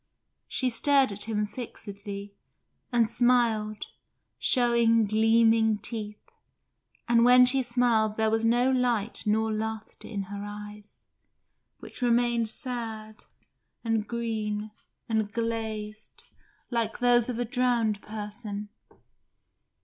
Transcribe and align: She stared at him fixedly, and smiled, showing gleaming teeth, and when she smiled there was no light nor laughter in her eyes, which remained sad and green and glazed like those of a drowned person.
She 0.47 0.71
stared 0.71 1.11
at 1.11 1.25
him 1.29 1.45
fixedly, 1.45 2.33
and 2.91 3.07
smiled, 3.07 3.85
showing 4.39 5.05
gleaming 5.05 5.77
teeth, 5.77 6.27
and 7.07 7.23
when 7.23 7.45
she 7.45 7.61
smiled 7.61 8.17
there 8.17 8.31
was 8.31 8.43
no 8.43 8.71
light 8.71 9.21
nor 9.27 9.53
laughter 9.53 10.07
in 10.07 10.23
her 10.23 10.43
eyes, 10.43 11.03
which 11.81 12.01
remained 12.01 12.49
sad 12.49 13.25
and 13.83 14.07
green 14.07 14.71
and 15.07 15.31
glazed 15.31 16.23
like 16.71 16.97
those 16.97 17.29
of 17.29 17.37
a 17.37 17.45
drowned 17.45 18.01
person. 18.01 18.69